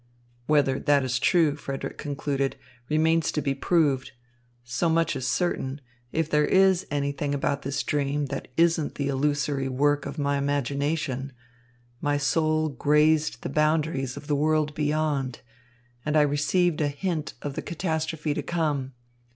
"Whether 0.47 0.79
that 0.79 1.03
is 1.03 1.19
true," 1.19 1.55
Frederick 1.55 1.99
concluded, 1.99 2.55
"remains 2.89 3.31
to 3.33 3.39
be 3.39 3.53
proved. 3.53 4.13
So 4.63 4.89
much 4.89 5.15
is 5.15 5.27
certain 5.27 5.79
if 6.11 6.27
there 6.27 6.43
is 6.43 6.87
anything 6.89 7.35
about 7.35 7.61
this 7.61 7.83
dream 7.83 8.25
that 8.25 8.47
isn't 8.57 8.95
the 8.95 9.09
illusory 9.09 9.69
work 9.69 10.07
of 10.07 10.17
my 10.17 10.39
imagination 10.39 11.33
my 12.01 12.17
soul 12.17 12.69
grazed 12.69 13.43
the 13.43 13.49
boundaries 13.49 14.17
of 14.17 14.25
the 14.25 14.35
world 14.35 14.73
beyond, 14.73 15.41
and 16.03 16.17
I 16.17 16.21
received 16.23 16.81
a 16.81 16.87
hint 16.87 17.35
of 17.43 17.53
the 17.53 17.61
catastrophe 17.61 18.33
to 18.33 18.41
come. 18.41 18.93